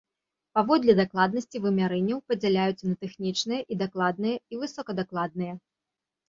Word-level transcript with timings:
Паводле 0.59 0.91
дакладнасці 0.99 1.61
вымярэнняў 1.65 2.19
падзяляюцца 2.29 2.83
на 2.93 2.97
тэхнічныя 3.05 3.61
і 3.61 3.73
дакладныя 3.83 4.35
і 4.57 4.61
высокадакладныя. 4.63 5.53